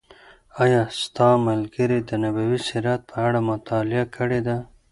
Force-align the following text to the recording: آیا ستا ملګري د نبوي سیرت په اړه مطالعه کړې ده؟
آیا 0.63 0.81
ستا 1.01 1.29
ملګري 1.47 1.99
د 2.09 2.11
نبوي 2.23 2.59
سیرت 2.67 3.01
په 3.11 3.17
اړه 3.27 3.39
مطالعه 3.49 4.05
کړې 4.15 4.39
ده؟ 4.47 4.57